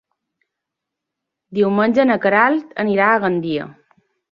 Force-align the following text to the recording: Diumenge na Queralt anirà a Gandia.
Diumenge 1.59 2.07
na 2.13 2.17
Queralt 2.25 2.75
anirà 2.87 3.13
a 3.13 3.23
Gandia. 3.27 3.71